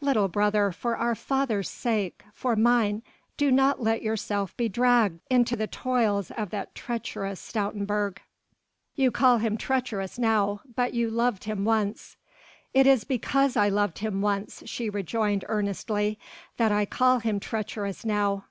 Little 0.00 0.26
brother, 0.26 0.72
for 0.72 0.96
our 0.96 1.14
father's 1.14 1.68
sake, 1.70 2.24
for 2.34 2.56
mine, 2.56 3.00
do 3.36 3.52
not 3.52 3.80
let 3.80 4.02
yourself 4.02 4.56
be 4.56 4.68
dragged 4.68 5.20
into 5.30 5.54
the 5.54 5.68
toils 5.68 6.32
of 6.32 6.50
that 6.50 6.74
treacherous 6.74 7.40
Stoutenburg." 7.40 8.18
"You 8.96 9.12
call 9.12 9.38
him 9.38 9.56
treacherous 9.56 10.18
now, 10.18 10.62
but 10.74 10.94
you 10.94 11.08
loved 11.08 11.44
him 11.44 11.64
once." 11.64 12.16
"It 12.74 12.88
is 12.88 13.04
because 13.04 13.56
I 13.56 13.68
loved 13.68 14.00
him 14.00 14.20
once," 14.20 14.64
she 14.66 14.90
rejoined 14.90 15.44
earnestly, 15.46 16.18
"that 16.56 16.72
I 16.72 16.84
call 16.84 17.20
him 17.20 17.38
treacherous 17.38 18.04
now." 18.04 18.46